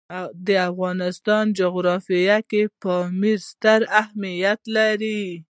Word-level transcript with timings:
د 0.45 0.47
افغانستان 0.69 1.43
جغرافیه 1.59 2.37
کې 2.49 2.61
پامیر 2.81 3.39
ستر 3.51 3.79
اهمیت 4.01 4.61
لري. 4.75 5.21